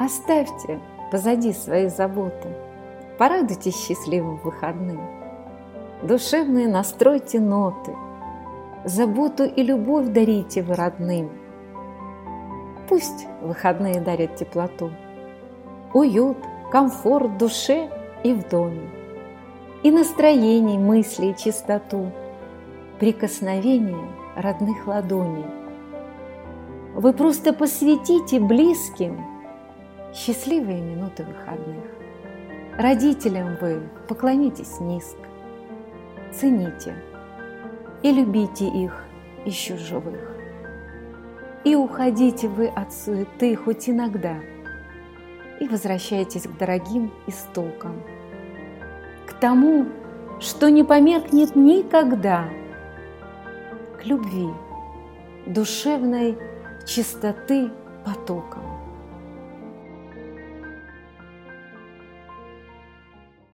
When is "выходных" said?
31.24-31.84